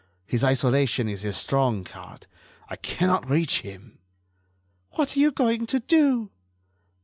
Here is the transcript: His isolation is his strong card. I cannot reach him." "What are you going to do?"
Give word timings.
His 0.25 0.43
isolation 0.43 1.07
is 1.07 1.21
his 1.21 1.37
strong 1.37 1.83
card. 1.83 2.25
I 2.67 2.75
cannot 2.75 3.29
reach 3.29 3.61
him." 3.61 3.99
"What 4.93 5.15
are 5.15 5.19
you 5.19 5.31
going 5.31 5.67
to 5.67 5.79
do?" 5.79 6.31